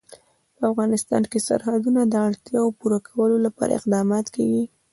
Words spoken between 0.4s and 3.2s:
په افغانستان کې د سرحدونه د اړتیاوو پوره